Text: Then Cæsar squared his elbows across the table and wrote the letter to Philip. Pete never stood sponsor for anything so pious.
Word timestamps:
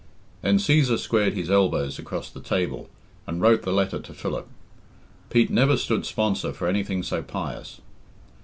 Then 0.41 0.57
Cæsar 0.57 0.97
squared 0.97 1.33
his 1.33 1.51
elbows 1.51 1.99
across 1.99 2.31
the 2.31 2.39
table 2.41 2.89
and 3.27 3.39
wrote 3.39 3.61
the 3.61 3.71
letter 3.71 3.99
to 3.99 4.15
Philip. 4.15 4.47
Pete 5.29 5.51
never 5.51 5.77
stood 5.77 6.07
sponsor 6.07 6.53
for 6.53 6.67
anything 6.67 7.03
so 7.03 7.21
pious. 7.21 7.81